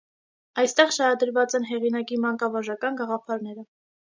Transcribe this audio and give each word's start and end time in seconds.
Այստեղ 0.61 0.93
շարադրված 0.95 1.53
են 1.59 1.67
հեղինակի 1.73 2.17
մանկավարժական 2.25 2.99
գաղափարները։ 3.03 3.69